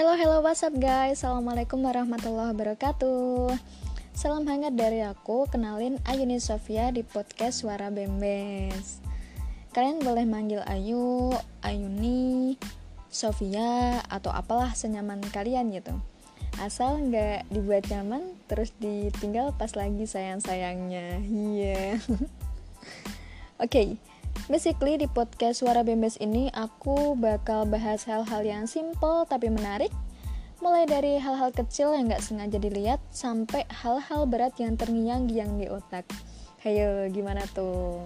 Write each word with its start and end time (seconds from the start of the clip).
Hello, 0.00 0.16
hello, 0.16 0.40
what's 0.40 0.64
up 0.64 0.72
guys? 0.80 1.20
Assalamualaikum 1.20 1.76
warahmatullahi 1.84 2.56
wabarakatuh. 2.56 3.52
Salam 4.16 4.48
hangat 4.48 4.72
dari 4.72 5.04
aku, 5.04 5.44
kenalin 5.52 6.00
Ayuni 6.08 6.40
Sofia 6.40 6.88
di 6.88 7.04
podcast 7.04 7.60
Suara 7.60 7.92
Bembes. 7.92 8.96
Kalian 9.76 10.00
boleh 10.00 10.24
manggil 10.24 10.64
Ayu, 10.64 11.36
Ayuni, 11.60 12.56
Sofia, 13.12 14.00
atau 14.08 14.32
apalah 14.32 14.72
senyaman 14.72 15.20
kalian 15.20 15.68
gitu. 15.68 15.92
Asal 16.56 17.12
nggak 17.12 17.52
dibuat 17.52 17.84
nyaman, 17.92 18.24
terus 18.48 18.72
ditinggal 18.80 19.52
pas 19.52 19.76
lagi 19.76 20.08
sayang-sayangnya. 20.08 21.20
Iya. 21.28 21.76
Yeah. 21.76 21.92
Oke, 23.60 23.68
okay, 23.68 23.88
Basically 24.50 24.98
di 24.98 25.06
podcast 25.06 25.62
Suara 25.62 25.86
Bembes 25.86 26.18
ini 26.18 26.50
aku 26.50 27.14
bakal 27.14 27.70
bahas 27.70 28.02
hal-hal 28.10 28.42
yang 28.42 28.64
simple 28.66 29.22
tapi 29.30 29.46
menarik 29.46 29.94
Mulai 30.60 30.84
dari 30.84 31.16
hal-hal 31.16 31.54
kecil 31.54 31.94
yang 31.96 32.10
gak 32.10 32.20
sengaja 32.20 32.58
dilihat 32.58 33.00
Sampai 33.14 33.64
hal-hal 33.70 34.26
berat 34.26 34.58
yang 34.58 34.74
terngiang-giang 34.74 35.56
di 35.56 35.70
otak 35.70 36.04
Hayo 36.60 37.08
gimana 37.08 37.46
tuh? 37.56 38.04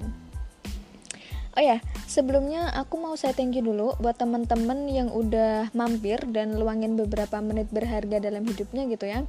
Oh 1.55 1.63
ya, 1.63 1.79
sebelumnya 2.11 2.67
aku 2.75 2.99
mau 2.99 3.15
saya 3.15 3.31
thank 3.31 3.55
you 3.55 3.63
dulu 3.63 3.95
buat 4.03 4.19
teman-teman 4.19 4.91
yang 4.91 5.07
udah 5.15 5.71
mampir 5.71 6.19
dan 6.35 6.59
luangin 6.59 6.99
beberapa 6.99 7.39
menit 7.39 7.71
berharga 7.71 8.19
dalam 8.19 8.43
hidupnya 8.43 8.91
gitu 8.91 9.07
ya. 9.07 9.23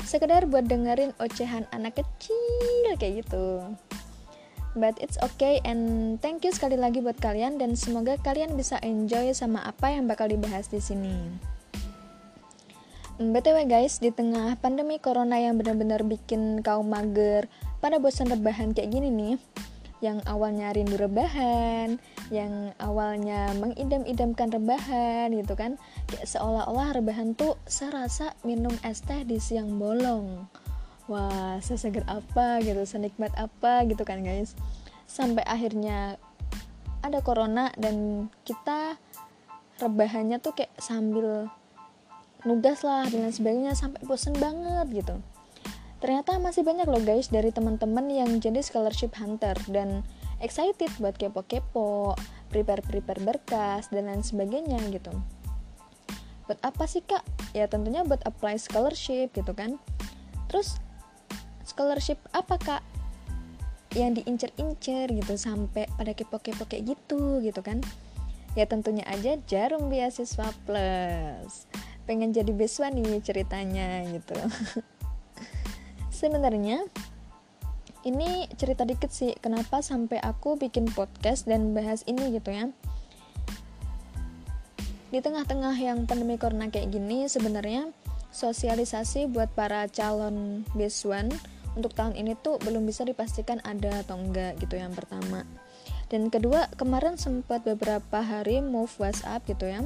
Sekedar 0.00 0.48
buat 0.48 0.64
dengerin 0.64 1.12
ocehan 1.20 1.68
anak 1.76 2.00
kecil 2.00 2.96
kayak 2.96 3.28
gitu 3.28 3.60
but 4.76 4.94
it's 5.00 5.16
okay 5.24 5.58
and 5.64 6.14
thank 6.20 6.44
you 6.44 6.52
sekali 6.52 6.76
lagi 6.76 7.00
buat 7.00 7.16
kalian 7.18 7.56
dan 7.56 7.74
semoga 7.74 8.20
kalian 8.20 8.54
bisa 8.54 8.76
enjoy 8.84 9.32
sama 9.32 9.64
apa 9.64 9.96
yang 9.96 10.04
bakal 10.04 10.28
dibahas 10.28 10.68
di 10.68 10.78
sini. 10.78 11.16
BTW 13.16 13.64
guys, 13.64 13.96
di 13.96 14.12
tengah 14.12 14.60
pandemi 14.60 15.00
corona 15.00 15.40
yang 15.40 15.56
benar-benar 15.56 16.04
bikin 16.04 16.60
kaum 16.60 16.92
mager 16.92 17.48
pada 17.80 17.96
bosan 17.96 18.28
rebahan 18.28 18.76
kayak 18.76 18.92
gini 18.92 19.08
nih, 19.08 19.34
yang 20.04 20.20
awalnya 20.28 20.68
rindu 20.76 21.00
rebahan, 21.00 21.96
yang 22.28 22.76
awalnya 22.76 23.56
mengidam-idamkan 23.56 24.52
rebahan 24.52 25.32
gitu 25.32 25.56
kan, 25.56 25.80
kayak 26.12 26.28
seolah-olah 26.28 26.92
rebahan 26.92 27.32
tuh 27.32 27.56
serasa 27.64 28.36
minum 28.44 28.76
es 28.84 29.00
teh 29.00 29.24
di 29.24 29.40
siang 29.40 29.80
bolong 29.80 30.44
wah 31.06 31.58
seseger 31.62 32.02
apa 32.10 32.62
gitu 32.62 32.82
senikmat 32.82 33.34
apa 33.38 33.86
gitu 33.86 34.02
kan 34.02 34.22
guys. 34.22 34.58
Sampai 35.06 35.46
akhirnya 35.46 36.18
ada 37.02 37.22
corona 37.22 37.70
dan 37.78 38.26
kita 38.42 38.98
rebahannya 39.78 40.42
tuh 40.42 40.56
kayak 40.56 40.74
sambil 40.80 41.46
nugas 42.46 42.82
lah 42.86 43.06
dan 43.10 43.26
lain 43.26 43.34
sebagainya 43.34 43.72
sampai 43.74 44.02
bosen 44.06 44.34
banget 44.38 45.04
gitu. 45.04 45.16
Ternyata 45.98 46.38
masih 46.38 46.62
banyak 46.62 46.86
loh 46.86 47.02
guys 47.02 47.32
dari 47.32 47.50
teman-teman 47.50 48.06
yang 48.12 48.30
jadi 48.38 48.60
scholarship 48.60 49.16
hunter 49.16 49.56
dan 49.72 50.04
excited 50.38 50.92
buat 51.00 51.16
kepo-kepo 51.16 52.14
prepare-prepare 52.52 53.20
berkas 53.24 53.88
dan 53.88 54.06
lain 54.06 54.22
sebagainya 54.22 54.78
gitu. 54.92 55.10
Buat 56.46 56.60
apa 56.62 56.84
sih 56.86 57.02
kak? 57.02 57.26
Ya 57.56 57.66
tentunya 57.66 58.06
buat 58.06 58.22
apply 58.22 58.60
scholarship 58.60 59.34
gitu 59.34 59.50
kan. 59.56 59.82
Terus 60.46 60.78
scholarship 61.76 62.16
apa 62.32 62.56
kak? 62.56 62.82
Yang 63.92 64.24
diincer-incer 64.24 65.12
gitu 65.12 65.36
sampai 65.36 65.84
pada 66.00 66.16
kepo-kepo 66.16 66.64
kayak 66.64 66.96
gitu 66.96 67.44
gitu 67.44 67.60
kan? 67.60 67.84
Ya 68.56 68.64
tentunya 68.64 69.04
aja 69.04 69.36
jarum 69.44 69.92
beasiswa 69.92 70.48
plus. 70.64 71.68
Pengen 72.08 72.32
jadi 72.32 72.48
beasiswa 72.48 72.88
nih 72.88 73.20
ceritanya 73.20 74.08
gitu. 74.08 74.40
Sebenarnya 76.24 76.80
ini 78.08 78.48
cerita 78.56 78.88
dikit 78.88 79.12
sih 79.12 79.36
kenapa 79.36 79.84
sampai 79.84 80.16
aku 80.16 80.56
bikin 80.56 80.88
podcast 80.88 81.44
dan 81.44 81.76
bahas 81.76 82.00
ini 82.08 82.40
gitu 82.40 82.56
ya. 82.56 82.72
Di 85.12 85.20
tengah-tengah 85.20 85.76
yang 85.76 86.08
pandemi 86.08 86.40
corona 86.40 86.72
kayak 86.72 86.88
gini 86.88 87.28
sebenarnya 87.28 87.92
sosialisasi 88.32 89.28
buat 89.28 89.52
para 89.52 89.84
calon 89.92 90.64
beasiswan 90.72 91.28
untuk 91.76 91.92
tahun 91.92 92.16
ini 92.16 92.34
tuh 92.40 92.56
belum 92.64 92.88
bisa 92.88 93.04
dipastikan 93.04 93.60
ada 93.62 94.00
atau 94.02 94.16
enggak 94.16 94.56
gitu 94.58 94.80
yang 94.80 94.96
pertama. 94.96 95.44
Dan 96.08 96.32
kedua 96.32 96.72
kemarin 96.74 97.20
sempat 97.20 97.62
beberapa 97.62 98.24
hari 98.24 98.64
move 98.64 98.90
WhatsApp 98.96 99.44
gitu 99.44 99.68
ya. 99.68 99.84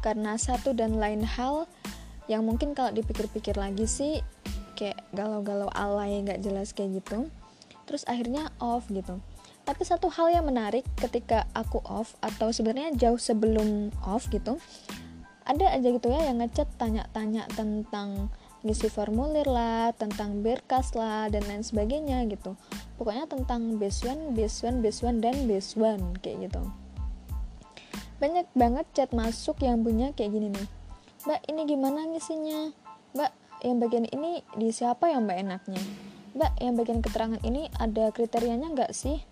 Karena 0.00 0.40
satu 0.40 0.72
dan 0.72 0.96
lain 0.96 1.22
hal 1.22 1.68
yang 2.26 2.42
mungkin 2.42 2.74
kalau 2.74 2.90
dipikir-pikir 2.90 3.54
lagi 3.54 3.86
sih 3.86 4.24
kayak 4.74 4.98
galau-galau 5.14 5.70
alay 5.72 6.20
nggak 6.20 6.42
jelas 6.42 6.76
kayak 6.76 7.00
gitu 7.00 7.30
terus 7.86 8.02
akhirnya 8.10 8.50
off 8.58 8.90
gitu. 8.90 9.22
Tapi 9.66 9.82
satu 9.82 10.10
hal 10.10 10.30
yang 10.30 10.46
menarik 10.46 10.86
ketika 10.98 11.46
aku 11.54 11.82
off 11.86 12.14
atau 12.22 12.50
sebenarnya 12.50 12.94
jauh 12.94 13.18
sebelum 13.18 13.94
off 14.02 14.26
gitu 14.30 14.58
ada 15.46 15.70
aja 15.70 15.88
gitu 15.94 16.10
ya 16.10 16.26
yang 16.26 16.42
ngechat 16.42 16.66
tanya-tanya 16.74 17.46
tentang 17.54 18.28
ngisi 18.66 18.90
formulir 18.90 19.46
lah 19.46 19.94
tentang 19.94 20.42
berkas 20.42 20.92
lah 20.98 21.30
dan 21.30 21.46
lain 21.46 21.62
sebagainya 21.62 22.26
gitu. 22.26 22.58
Pokoknya 22.98 23.30
tentang 23.30 23.78
besuan 23.78 24.34
besuan 24.34 24.82
besuan 24.82 25.22
dan 25.22 25.46
besuan 25.46 26.18
kayak 26.18 26.50
gitu. 26.50 26.62
Banyak 28.18 28.50
banget 28.58 28.86
chat 28.90 29.10
masuk 29.14 29.62
yang 29.62 29.86
punya 29.86 30.10
kayak 30.10 30.34
gini 30.34 30.50
nih. 30.50 30.68
Mbak 31.30 31.40
ini 31.46 31.62
gimana 31.70 32.00
ngisinya? 32.10 32.74
Mbak 33.14 33.32
yang 33.62 33.76
bagian 33.78 34.06
ini 34.10 34.42
di 34.58 34.68
siapa 34.74 35.14
yang 35.14 35.30
mbak 35.30 35.38
enaknya? 35.46 35.82
Mbak 36.34 36.52
yang 36.60 36.74
bagian 36.74 37.00
keterangan 37.00 37.40
ini 37.46 37.70
ada 37.78 38.10
kriterianya 38.10 38.74
nggak 38.74 38.92
sih? 38.92 39.22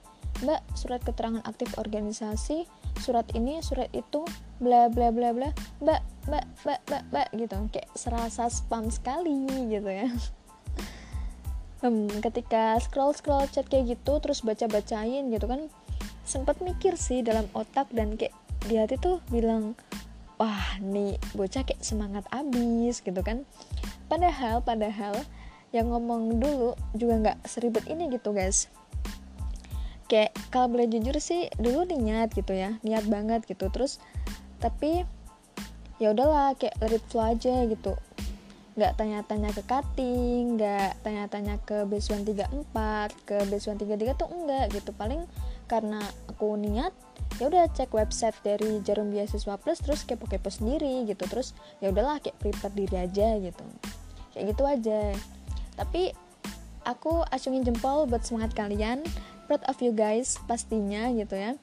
Mbak 0.46 0.60
surat 0.78 1.00
keterangan 1.02 1.42
aktif 1.42 1.74
organisasi 1.78 2.66
surat 3.00 3.26
ini 3.34 3.58
surat 3.64 3.90
itu 3.90 4.22
bla 4.62 4.92
bla 4.92 5.10
bla 5.10 5.34
bla. 5.34 5.50
Mbak 5.82 6.00
mbak 6.28 6.44
mbak 6.64 6.80
mbak 6.88 7.02
mbak 7.12 7.28
gitu. 7.36 7.56
Kayak 7.72 7.90
serasa 7.96 8.48
spam 8.48 8.88
sekali 8.88 9.46
gitu 9.68 9.90
ya. 9.90 10.08
Hmm, 11.84 12.08
ketika 12.24 12.80
scroll 12.80 13.12
scroll 13.12 13.44
chat 13.52 13.68
kayak 13.68 13.98
gitu 14.00 14.16
terus 14.16 14.40
baca 14.40 14.64
bacain 14.64 15.28
gitu 15.28 15.44
kan 15.44 15.68
sempat 16.24 16.56
mikir 16.64 16.96
sih 16.96 17.20
dalam 17.20 17.44
otak 17.52 17.92
dan 17.92 18.16
kayak 18.16 18.32
di 18.64 18.80
hati 18.80 18.96
tuh 18.96 19.20
bilang 19.28 19.76
wah 20.40 20.80
nih 20.80 21.20
bocah 21.36 21.60
kayak 21.60 21.84
semangat 21.84 22.24
abis 22.32 23.04
gitu 23.04 23.20
kan. 23.20 23.44
Padahal 24.08 24.64
padahal 24.64 25.12
yang 25.76 25.92
ngomong 25.92 26.40
dulu 26.40 26.72
juga 26.96 27.14
nggak 27.20 27.38
seribet 27.44 27.84
ini 27.84 28.08
gitu 28.08 28.32
guys. 28.32 28.72
Kayak 30.08 30.32
kalau 30.48 30.72
boleh 30.72 30.88
jujur 30.88 31.20
sih 31.20 31.52
dulu 31.60 31.84
niat 31.84 32.32
gitu 32.32 32.56
ya 32.56 32.80
niat 32.80 33.04
banget 33.12 33.44
gitu. 33.44 33.68
Terus 33.68 34.00
tapi 34.56 35.04
ya 36.02 36.10
udahlah 36.10 36.58
kayak 36.58 36.74
it 36.82 37.04
flow 37.10 37.22
aja 37.22 37.66
gitu. 37.70 37.94
Nggak 38.74 38.98
tanya-tanya 38.98 39.50
ke 39.54 39.62
cutting 39.62 40.58
nggak 40.58 40.98
tanya-tanya 41.06 41.62
ke 41.62 41.86
besuan 41.86 42.26
34 42.26 42.66
ke 43.22 43.36
besuan 43.46 43.78
33 43.78 44.18
tuh 44.18 44.28
enggak 44.30 44.74
gitu. 44.74 44.90
Paling 44.94 45.22
karena 45.70 46.02
aku 46.26 46.58
niat 46.58 46.90
ya 47.38 47.50
udah 47.50 47.66
cek 47.70 47.90
website 47.94 48.34
dari 48.42 48.82
jarum 48.82 49.10
beasiswa 49.10 49.54
plus 49.58 49.78
terus 49.82 50.02
kepo-kepo 50.02 50.50
sendiri 50.50 51.06
gitu. 51.06 51.22
Terus 51.30 51.54
ya 51.78 51.94
udahlah 51.94 52.18
kayak 52.18 52.38
prepare 52.42 52.74
diri 52.74 52.96
aja 52.98 53.38
gitu. 53.38 53.64
Kayak 54.34 54.44
gitu 54.50 54.62
aja. 54.66 55.00
Tapi 55.78 56.10
aku 56.82 57.22
acungin 57.30 57.62
jempol 57.62 58.10
buat 58.10 58.26
semangat 58.26 58.58
kalian. 58.58 59.06
Proud 59.46 59.62
of 59.68 59.78
you 59.84 59.92
guys 59.92 60.40
pastinya 60.48 61.12
gitu 61.12 61.36
ya 61.36 61.54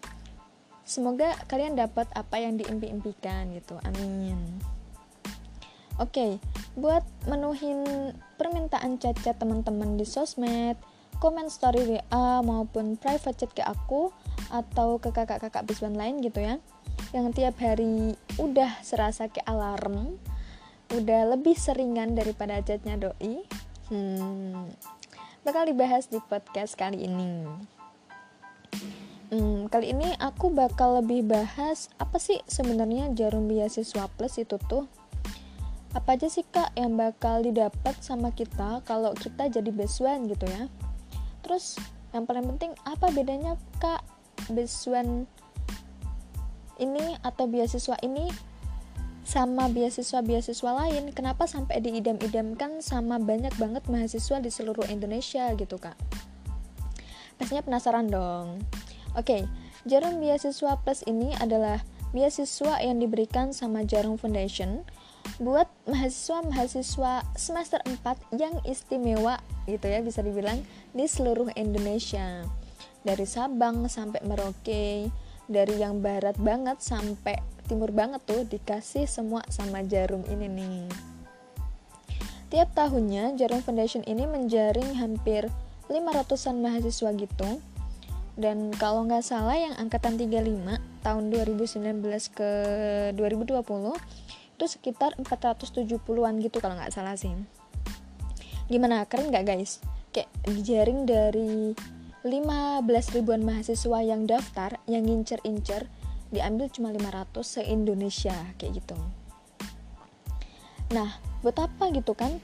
semoga 0.91 1.31
kalian 1.47 1.79
dapat 1.79 2.03
apa 2.11 2.35
yang 2.35 2.59
diimpi-impikan 2.59 3.55
gitu 3.55 3.79
amin 3.87 4.35
oke 5.95 6.11
okay, 6.11 6.31
buat 6.75 7.07
menuhin 7.31 8.11
permintaan 8.35 8.99
chat-chat 8.99 9.39
teman-teman 9.39 9.95
di 9.95 10.03
sosmed 10.03 10.75
komen 11.23 11.47
story 11.47 11.87
WA 11.87 12.43
maupun 12.43 12.99
private 12.99 13.39
chat 13.39 13.51
ke 13.55 13.63
aku 13.63 14.11
atau 14.51 14.99
ke 14.99 15.15
kakak-kakak 15.15 15.63
biswan 15.63 15.95
lain 15.95 16.19
gitu 16.19 16.43
ya 16.43 16.59
yang 17.15 17.31
tiap 17.31 17.55
hari 17.63 18.19
udah 18.35 18.83
serasa 18.83 19.31
ke 19.31 19.39
alarm 19.47 20.19
udah 20.91 21.39
lebih 21.39 21.55
seringan 21.55 22.19
daripada 22.19 22.59
chatnya 22.59 22.99
doi 22.99 23.47
hmm, 23.87 24.67
bakal 25.47 25.63
dibahas 25.63 26.05
di 26.11 26.19
podcast 26.21 26.75
kali 26.75 27.07
ini. 27.07 27.47
Hmm, 29.31 29.71
kali 29.71 29.95
ini 29.95 30.11
aku 30.19 30.51
bakal 30.51 30.99
lebih 30.99 31.23
bahas 31.23 31.87
apa 31.95 32.19
sih 32.19 32.43
sebenarnya 32.51 33.15
jarum 33.15 33.47
beasiswa 33.47 34.11
plus 34.19 34.35
itu 34.35 34.59
tuh. 34.67 34.91
Apa 35.95 36.19
aja 36.19 36.27
sih 36.27 36.43
kak 36.43 36.75
yang 36.75 36.99
bakal 36.99 37.39
didapat 37.39 37.95
sama 38.03 38.35
kita 38.35 38.83
kalau 38.83 39.15
kita 39.15 39.47
jadi 39.47 39.71
besuan 39.71 40.27
gitu 40.27 40.43
ya. 40.51 40.67
Terus 41.47 41.79
yang 42.11 42.27
paling 42.27 42.43
penting 42.43 42.75
apa 42.83 43.07
bedanya 43.15 43.55
kak 43.79 44.03
besuan 44.51 45.23
ini 46.75 47.15
atau 47.23 47.47
beasiswa 47.47 47.95
ini 48.03 48.27
sama 49.23 49.71
beasiswa-beasiswa 49.71 50.71
lain 50.75 51.15
kenapa 51.15 51.47
sampai 51.47 51.79
diidam-idamkan 51.79 52.83
sama 52.83 53.15
banyak 53.15 53.55
banget 53.55 53.87
mahasiswa 53.87 54.43
di 54.43 54.51
seluruh 54.51 54.91
Indonesia 54.91 55.47
gitu 55.55 55.79
kak 55.79 55.95
pastinya 57.39 57.63
penasaran 57.63 58.11
dong 58.11 58.59
oke 59.17 59.47
jarum 59.87 60.21
beasiswa 60.21 60.77
plus 60.81 61.01
ini 61.07 61.33
adalah 61.39 61.81
beasiswa 62.11 62.83
yang 62.83 62.99
diberikan 62.99 63.55
sama 63.55 63.87
Jarum 63.87 64.19
Foundation 64.19 64.83
buat 65.39 65.69
mahasiswa-mahasiswa 65.87 67.23
semester 67.39 67.79
4 67.87 68.35
yang 68.35 68.59
istimewa 68.67 69.39
gitu 69.69 69.87
ya 69.87 70.03
bisa 70.03 70.19
dibilang 70.19 70.59
di 70.91 71.07
seluruh 71.07 71.49
Indonesia 71.55 72.43
dari 73.01 73.25
Sabang 73.25 73.87
sampai 73.87 74.21
Merauke 74.27 75.07
dari 75.47 75.75
yang 75.79 76.03
barat 76.03 76.35
banget 76.37 76.83
sampai 76.83 77.39
timur 77.65 77.95
banget 77.95 78.21
tuh 78.27 78.43
dikasih 78.43 79.07
semua 79.07 79.41
sama 79.47 79.79
Jarum 79.87 80.27
ini 80.27 80.47
nih. 80.51 80.83
Tiap 82.51 82.75
tahunnya 82.75 83.39
Jarum 83.39 83.63
Foundation 83.63 84.03
ini 84.03 84.27
menjaring 84.27 84.99
hampir 84.99 85.47
500-an 85.87 86.59
mahasiswa 86.59 87.09
gitu. 87.15 87.49
Dan 88.41 88.73
kalau 88.73 89.05
nggak 89.05 89.21
salah 89.21 89.53
yang 89.53 89.77
angkatan 89.77 90.17
35 90.17 90.81
tahun 91.05 91.23
2019 91.29 92.01
ke 92.33 92.49
2020 93.13 93.61
itu 94.57 94.65
sekitar 94.65 95.13
470-an 95.21 96.33
gitu 96.41 96.57
kalau 96.57 96.73
nggak 96.73 96.89
salah 96.89 97.13
sih. 97.13 97.37
Gimana 98.65 99.05
keren 99.05 99.29
nggak 99.29 99.45
guys? 99.45 99.77
Kayak 100.09 100.33
dijaring 100.49 101.05
dari 101.05 101.77
15 102.25 102.85
ribuan 103.13 103.45
mahasiswa 103.45 103.99
yang 104.01 104.25
daftar, 104.25 104.81
yang 104.89 105.05
ngincer-incer, 105.05 105.85
diambil 106.31 106.71
cuma 106.71 106.95
500 106.95 107.43
se-Indonesia 107.43 108.33
kayak 108.55 108.81
gitu 108.81 108.95
nah 110.91 111.19
buat 111.43 111.55
apa 111.59 111.91
gitu 111.95 112.15
kan 112.15 112.39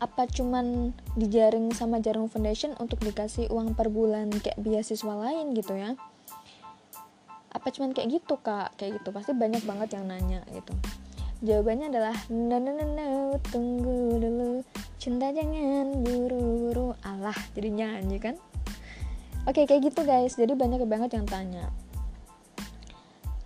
apa 0.00 0.24
cuman 0.24 0.96
dijaring 1.12 1.76
sama 1.76 2.00
Jarum 2.00 2.32
Foundation 2.32 2.72
untuk 2.80 3.04
dikasih 3.04 3.52
uang 3.52 3.76
per 3.76 3.92
bulan 3.92 4.32
kayak 4.32 4.56
beasiswa 4.56 5.12
lain 5.12 5.52
gitu 5.52 5.76
ya? 5.76 5.92
Apa 7.52 7.68
cuman 7.68 7.92
kayak 7.92 8.08
gitu 8.20 8.40
kak? 8.40 8.72
Kayak 8.80 9.04
gitu. 9.04 9.12
Pasti 9.12 9.36
banyak 9.36 9.60
banget 9.68 10.00
yang 10.00 10.08
nanya 10.08 10.40
gitu. 10.56 10.72
Jawabannya 11.44 11.92
adalah 11.92 12.16
no 12.32 12.56
no 12.56 12.72
no 12.72 12.84
no 12.84 13.08
tunggu 13.52 14.16
dulu. 14.16 14.64
Cinta 14.96 15.28
jangan 15.36 16.00
buru-buru. 16.00 16.96
Allah 17.04 17.36
jadi 17.52 17.68
nyanyi 17.68 18.16
kan? 18.16 18.40
Oke 19.44 19.68
kayak 19.68 19.92
gitu 19.92 20.08
guys. 20.08 20.40
Jadi 20.40 20.56
banyak 20.56 20.80
banget 20.88 21.16
yang 21.20 21.28
tanya. 21.28 21.68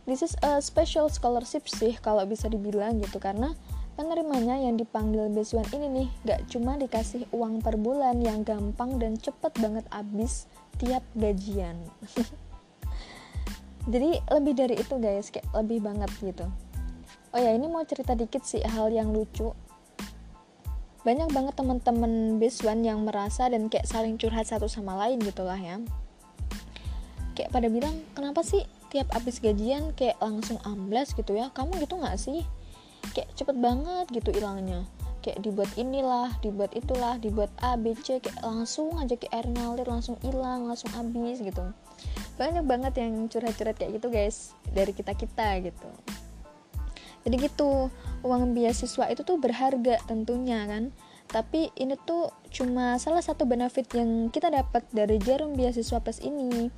This 0.06 0.22
is 0.22 0.38
a 0.44 0.62
special 0.62 1.10
scholarship 1.10 1.66
sih 1.66 1.98
kalau 1.98 2.22
bisa 2.30 2.46
dibilang 2.46 3.02
gitu. 3.02 3.18
Karena 3.18 3.54
penerimanya 3.94 4.58
yang 4.58 4.74
dipanggil 4.74 5.30
beasiswa 5.30 5.62
ini 5.74 5.86
nih 5.88 6.08
gak 6.26 6.40
cuma 6.50 6.74
dikasih 6.74 7.30
uang 7.30 7.62
per 7.62 7.78
bulan 7.78 8.18
yang 8.18 8.42
gampang 8.42 8.98
dan 8.98 9.14
cepet 9.14 9.54
banget 9.62 9.86
abis 9.94 10.50
tiap 10.78 11.02
gajian. 11.14 11.78
Jadi 13.92 14.16
lebih 14.32 14.54
dari 14.56 14.74
itu 14.80 14.94
guys 14.98 15.30
kayak 15.30 15.46
lebih 15.54 15.78
banget 15.84 16.10
gitu. 16.18 16.46
Oh 17.34 17.40
ya 17.40 17.54
ini 17.54 17.66
mau 17.70 17.82
cerita 17.86 18.18
dikit 18.18 18.42
sih 18.42 18.62
hal 18.62 18.90
yang 18.90 19.14
lucu. 19.14 19.54
Banyak 21.04 21.30
banget 21.36 21.54
teman-teman 21.54 22.40
biswan 22.40 22.80
yang 22.80 23.04
merasa 23.04 23.46
dan 23.52 23.68
kayak 23.68 23.84
saling 23.84 24.16
curhat 24.16 24.48
satu 24.48 24.66
sama 24.66 24.96
lain 25.04 25.20
gitulah 25.20 25.58
ya. 25.60 25.78
Kayak 27.36 27.50
pada 27.52 27.68
bilang 27.68 28.00
kenapa 28.16 28.40
sih 28.40 28.64
tiap 28.88 29.12
abis 29.12 29.42
gajian 29.44 29.92
kayak 29.92 30.16
langsung 30.18 30.56
amblas 30.64 31.12
gitu 31.12 31.36
ya? 31.36 31.52
Kamu 31.52 31.76
gitu 31.76 32.00
nggak 32.00 32.16
sih 32.16 32.42
kayak 33.12 33.28
cepet 33.36 33.56
banget 33.60 34.06
gitu 34.14 34.32
hilangnya 34.32 34.86
kayak 35.24 35.40
dibuat 35.40 35.72
inilah 35.80 36.28
dibuat 36.44 36.76
itulah 36.76 37.16
dibuat 37.16 37.48
A 37.64 37.80
B 37.80 37.96
C 37.96 38.20
kayak 38.20 38.44
langsung 38.44 38.92
aja 39.00 39.16
kayak 39.16 39.32
air 39.32 39.48
ngalir 39.48 39.88
langsung 39.88 40.20
hilang 40.20 40.68
langsung 40.68 40.92
habis 40.92 41.40
gitu. 41.40 41.64
Banyak 42.36 42.68
banget 42.68 42.92
yang 43.00 43.24
curhat-curhat 43.32 43.80
kayak 43.80 43.96
gitu 43.96 44.12
guys 44.12 44.52
dari 44.76 44.92
kita 44.92 45.16
kita 45.16 45.64
gitu. 45.64 45.88
Jadi 47.24 47.40
gitu 47.40 47.88
uang 48.20 48.52
beasiswa 48.52 49.08
itu 49.08 49.24
tuh 49.24 49.40
berharga 49.40 49.96
tentunya 50.04 50.60
kan. 50.68 50.92
Tapi 51.24 51.72
ini 51.80 51.96
tuh 52.04 52.28
cuma 52.52 53.00
salah 53.00 53.24
satu 53.24 53.48
benefit 53.48 53.88
yang 53.96 54.28
kita 54.28 54.52
dapat 54.52 54.84
dari 54.92 55.16
jarum 55.24 55.56
beasiswa 55.56 56.04
plus 56.04 56.20
ini. 56.20 56.68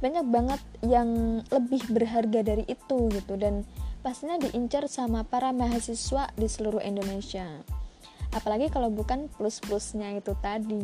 Banyak 0.00 0.24
banget 0.32 0.64
yang 0.80 1.44
lebih 1.52 1.84
berharga 1.92 2.40
dari 2.40 2.64
itu 2.64 3.12
gitu. 3.12 3.36
Dan 3.36 3.68
pastinya 4.02 4.34
diincar 4.36 4.90
sama 4.90 5.22
para 5.22 5.54
mahasiswa 5.54 6.34
di 6.34 6.50
seluruh 6.50 6.82
Indonesia. 6.82 7.46
Apalagi 8.34 8.68
kalau 8.68 8.90
bukan 8.90 9.30
plus-plusnya 9.38 10.18
itu 10.18 10.34
tadi. 10.42 10.82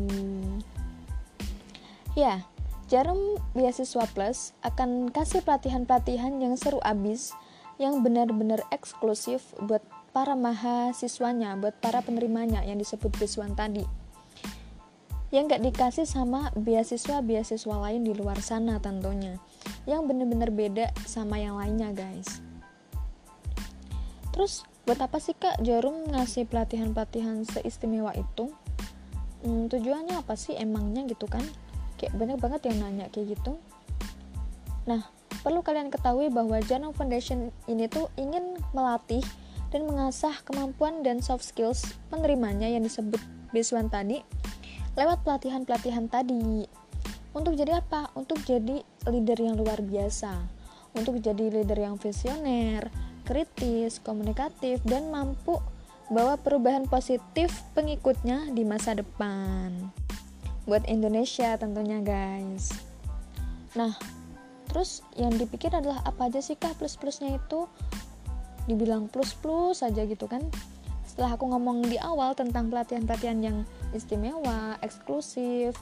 Ya 2.14 2.46
Jarum 2.88 3.36
Beasiswa 3.52 4.08
Plus 4.16 4.56
akan 4.64 5.12
kasih 5.12 5.44
pelatihan-pelatihan 5.44 6.40
yang 6.40 6.56
seru 6.56 6.80
abis 6.80 7.36
yang 7.76 8.00
benar-benar 8.00 8.64
eksklusif 8.72 9.44
buat 9.60 9.84
para 10.16 10.32
mahasiswanya, 10.32 11.54
buat 11.60 11.76
para 11.78 12.00
penerimanya 12.00 12.64
yang 12.64 12.80
disebut 12.80 13.12
biswan 13.20 13.52
tadi. 13.52 13.84
Yang 15.28 15.60
gak 15.60 15.62
dikasih 15.68 16.06
sama 16.08 16.48
beasiswa-beasiswa 16.56 17.76
lain 17.76 18.08
di 18.08 18.16
luar 18.16 18.40
sana 18.40 18.80
tentunya. 18.80 19.36
Yang 19.84 20.08
bener-bener 20.08 20.48
beda 20.48 20.86
sama 21.04 21.36
yang 21.36 21.60
lainnya 21.60 21.92
guys 21.92 22.47
terus 24.38 24.62
buat 24.86 25.02
apa 25.02 25.18
sih 25.18 25.34
kak 25.34 25.58
Jarum 25.66 26.14
ngasih 26.14 26.46
pelatihan-pelatihan 26.46 27.42
seistimewa 27.42 28.14
itu 28.14 28.54
hmm, 29.42 29.66
tujuannya 29.66 30.14
apa 30.14 30.38
sih 30.38 30.54
emangnya 30.54 31.10
gitu 31.10 31.26
kan 31.26 31.42
kayak 31.98 32.14
banyak 32.14 32.38
banget 32.38 32.70
yang 32.70 32.86
nanya 32.86 33.10
kayak 33.10 33.34
gitu 33.34 33.58
nah 34.86 35.02
perlu 35.42 35.66
kalian 35.66 35.90
ketahui 35.90 36.30
bahwa 36.30 36.62
Jarum 36.62 36.94
Foundation 36.94 37.50
ini 37.66 37.90
tuh 37.90 38.06
ingin 38.14 38.62
melatih 38.70 39.26
dan 39.74 39.84
mengasah 39.90 40.38
kemampuan 40.46 41.02
dan 41.02 41.18
soft 41.18 41.42
skills 41.42 41.98
penerimanya 42.08 42.70
yang 42.70 42.86
disebut 42.86 43.18
Biswan 43.50 43.90
tadi 43.90 44.22
lewat 44.98 45.22
pelatihan-pelatihan 45.22 46.10
tadi. 46.10 46.66
Untuk 47.30 47.54
jadi 47.54 47.78
apa? 47.78 48.10
Untuk 48.18 48.42
jadi 48.42 48.82
leader 49.06 49.38
yang 49.38 49.54
luar 49.54 49.78
biasa. 49.78 50.34
Untuk 50.98 51.22
jadi 51.22 51.54
leader 51.54 51.78
yang 51.78 51.94
visioner, 52.02 52.90
kritis, 53.28 54.00
komunikatif, 54.00 54.80
dan 54.88 55.12
mampu 55.12 55.60
bawa 56.08 56.40
perubahan 56.40 56.88
positif 56.88 57.52
pengikutnya 57.76 58.48
di 58.56 58.64
masa 58.64 58.96
depan. 58.96 59.92
Buat 60.64 60.88
Indonesia 60.88 61.60
tentunya 61.60 62.00
guys. 62.00 62.72
Nah, 63.76 63.92
terus 64.72 65.04
yang 65.20 65.36
dipikir 65.36 65.68
adalah 65.68 66.00
apa 66.08 66.32
aja 66.32 66.40
sih 66.40 66.56
kah 66.56 66.72
plus-plusnya 66.72 67.36
itu? 67.36 67.68
Dibilang 68.64 69.12
plus-plus 69.12 69.84
saja 69.84 70.08
gitu 70.08 70.24
kan? 70.24 70.40
Setelah 71.04 71.36
aku 71.36 71.52
ngomong 71.52 71.84
di 71.84 72.00
awal 72.00 72.32
tentang 72.32 72.72
pelatihan-pelatihan 72.72 73.44
yang 73.44 73.58
istimewa 73.92 74.80
eksklusif 74.80 75.76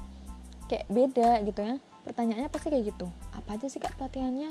kayak 0.66 0.86
beda 0.90 1.42
gitu 1.46 1.60
ya 1.62 1.74
pertanyaannya 2.06 2.50
pasti 2.50 2.68
kayak 2.70 2.94
gitu 2.94 3.06
apa 3.34 3.58
aja 3.58 3.66
sih 3.70 3.82
kak 3.82 3.94
pelatihannya 3.98 4.50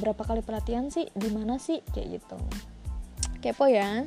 berapa 0.00 0.22
kali 0.22 0.40
pelatihan 0.40 0.88
sih? 0.88 1.08
Di 1.12 1.28
mana 1.28 1.60
sih? 1.60 1.84
Kayak 1.92 2.22
gitu. 2.22 2.38
Kepo 3.42 3.66
ya? 3.66 4.06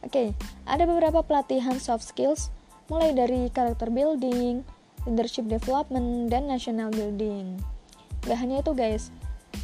Oke 0.00 0.32
ada 0.64 0.86
beberapa 0.88 1.20
pelatihan 1.20 1.76
soft 1.76 2.08
skills 2.08 2.48
mulai 2.88 3.12
dari 3.12 3.52
character 3.52 3.92
building 3.92 4.64
leadership 5.04 5.48
development 5.48 6.28
dan 6.28 6.48
national 6.48 6.92
building. 6.92 7.56
Gak 8.24 8.38
hanya 8.40 8.60
itu 8.60 8.72
guys. 8.76 9.08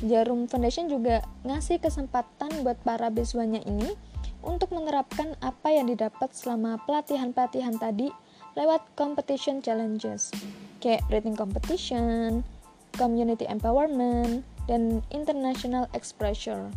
Jarum 0.05 0.51
Foundation 0.51 0.91
juga 0.91 1.25
ngasih 1.47 1.81
kesempatan 1.81 2.67
buat 2.67 2.77
para 2.85 3.09
biswanya 3.09 3.63
ini 3.65 3.97
untuk 4.45 4.73
menerapkan 4.73 5.35
apa 5.41 5.73
yang 5.73 5.89
didapat 5.89 6.33
selama 6.33 6.81
pelatihan-pelatihan 6.85 7.77
tadi 7.81 8.13
lewat 8.57 8.83
competition 8.97 9.61
challenges. 9.61 10.33
Kayak 10.81 11.05
writing 11.09 11.37
competition, 11.37 12.45
community 12.97 13.45
empowerment, 13.49 14.45
dan 14.67 15.03
international 15.15 15.91
exposure. 15.95 16.71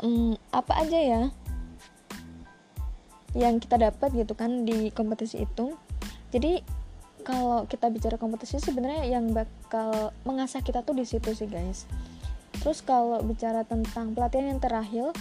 Hmm, 0.00 0.40
apa 0.52 0.72
aja 0.80 0.96
ya 0.96 1.22
yang 3.36 3.62
kita 3.62 3.78
dapat 3.78 4.10
gitu 4.16 4.34
kan 4.34 4.66
di 4.66 4.90
kompetisi 4.90 5.44
itu? 5.46 5.76
Jadi 6.34 6.64
kalau 7.22 7.68
kita 7.68 7.92
bicara 7.92 8.16
kompetisi 8.16 8.58
sebenarnya 8.58 9.06
yang 9.06 9.30
bakal 9.30 10.10
mengasah 10.26 10.64
kita 10.64 10.82
tuh 10.82 10.96
di 10.96 11.04
situ 11.06 11.30
sih 11.36 11.46
guys. 11.46 11.86
Terus 12.60 12.82
kalau 12.82 13.22
bicara 13.22 13.62
tentang 13.62 14.16
pelatihan 14.16 14.56
yang 14.56 14.60
terakhir 14.60 15.14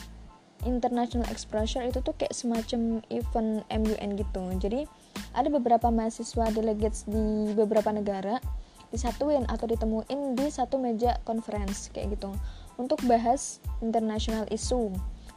international 0.67 1.27
exposure 1.31 1.83
itu 1.86 2.03
tuh 2.03 2.15
kayak 2.15 2.36
semacam 2.36 3.00
event 3.07 3.63
MUN 3.71 4.09
gitu 4.19 4.43
jadi 4.59 4.83
ada 5.31 5.48
beberapa 5.48 5.88
mahasiswa 5.88 6.51
delegates 6.51 7.07
di 7.07 7.53
beberapa 7.55 7.93
negara 7.93 8.43
disatuin 8.89 9.46
atau 9.46 9.69
ditemuin 9.69 10.34
di 10.34 10.48
satu 10.50 10.81
meja 10.81 11.22
conference 11.25 11.93
kayak 11.93 12.17
gitu 12.17 12.34
untuk 12.81 12.98
bahas 13.05 13.62
international 13.84 14.50
issue 14.50 14.89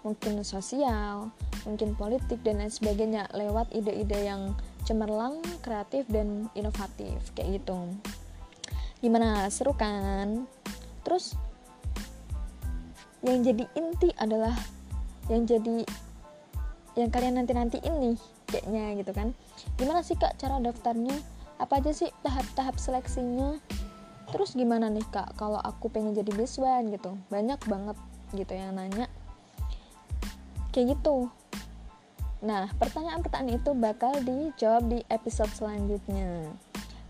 mungkin 0.02 0.42
sosial, 0.42 1.30
mungkin 1.62 1.94
politik 1.94 2.42
dan 2.42 2.58
lain 2.58 2.70
sebagainya 2.70 3.30
lewat 3.34 3.70
ide-ide 3.70 4.26
yang 4.26 4.54
cemerlang, 4.82 5.38
kreatif 5.62 6.06
dan 6.10 6.50
inovatif 6.58 7.22
kayak 7.38 7.62
gitu. 7.62 7.78
Gimana 8.98 9.46
seru 9.50 9.74
kan? 9.78 10.46
Terus 11.06 11.38
yang 13.22 13.46
jadi 13.46 13.64
inti 13.78 14.10
adalah 14.18 14.54
yang 15.30 15.46
jadi 15.46 15.86
yang 16.98 17.08
kalian 17.14 17.38
nanti-nanti 17.38 17.78
ini 17.86 18.18
kayaknya 18.50 18.98
gitu 18.98 19.12
kan. 19.14 19.32
Gimana 19.78 20.02
sih 20.02 20.18
Kak 20.18 20.34
cara 20.36 20.58
daftarnya? 20.58 21.14
Apa 21.60 21.82
aja 21.82 21.92
sih 21.92 22.08
tahap-tahap 22.22 22.76
seleksinya? 22.78 23.58
Terus 24.32 24.56
gimana 24.56 24.88
nih 24.88 25.04
Kak 25.12 25.36
kalau 25.36 25.60
aku 25.60 25.92
pengen 25.92 26.16
jadi 26.16 26.32
biswan 26.32 26.88
gitu? 26.88 27.16
Banyak 27.28 27.60
banget 27.68 27.96
gitu 28.32 28.52
yang 28.56 28.76
nanya 28.76 29.08
kayak 30.72 30.96
gitu 30.98 31.28
nah 32.42 32.66
pertanyaan-pertanyaan 32.80 33.60
itu 33.62 33.70
bakal 33.76 34.12
dijawab 34.24 34.82
di 34.90 34.98
episode 35.12 35.52
selanjutnya 35.54 36.50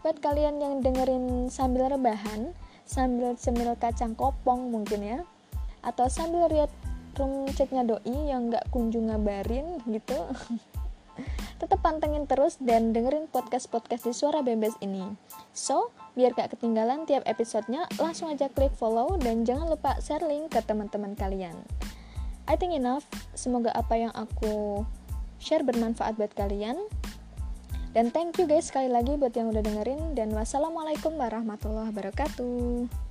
buat 0.05 0.19
kalian 0.21 0.61
yang 0.61 0.75
dengerin 0.85 1.49
sambil 1.49 1.89
rebahan 1.89 2.53
sambil 2.85 3.33
cemil 3.39 3.73
kacang 3.79 4.13
kopong 4.19 4.69
mungkin 4.69 5.01
ya 5.01 5.19
atau 5.81 6.11
sambil 6.11 6.51
lihat 6.53 6.69
room 7.17 7.49
chatnya 7.55 7.87
doi 7.87 8.29
yang 8.29 8.51
nggak 8.53 8.67
kunjung 8.75 9.09
ngabarin 9.09 9.81
gitu 9.89 10.19
tetap 11.63 11.79
pantengin 11.79 12.27
terus 12.27 12.59
dan 12.59 12.91
dengerin 12.91 13.31
podcast-podcast 13.31 14.03
di 14.03 14.11
Suara 14.11 14.43
Bebas 14.43 14.75
ini. 14.83 15.15
So, 15.55 15.95
biar 16.19 16.35
gak 16.35 16.59
ketinggalan 16.59 17.07
tiap 17.07 17.23
episodenya, 17.23 17.87
langsung 18.03 18.35
aja 18.35 18.51
klik 18.51 18.75
follow 18.75 19.15
dan 19.23 19.47
jangan 19.47 19.71
lupa 19.71 19.95
share 20.03 20.27
link 20.27 20.51
ke 20.51 20.59
teman-teman 20.67 21.15
kalian. 21.15 21.55
I 22.51 22.59
think 22.59 22.75
enough. 22.75 23.07
Semoga 23.39 23.71
apa 23.79 23.95
yang 23.95 24.11
aku 24.11 24.83
share 25.39 25.63
bermanfaat 25.63 26.19
buat 26.19 26.35
kalian. 26.35 26.83
Dan 27.95 28.11
thank 28.11 28.43
you 28.43 28.51
guys 28.51 28.67
sekali 28.67 28.91
lagi 28.91 29.15
buat 29.15 29.31
yang 29.39 29.55
udah 29.55 29.63
dengerin 29.63 30.19
dan 30.19 30.35
wassalamualaikum 30.35 31.15
warahmatullahi 31.15 31.95
wabarakatuh. 31.95 33.02